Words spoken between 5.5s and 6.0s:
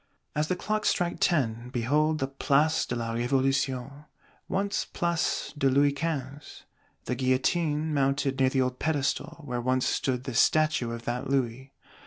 de Louis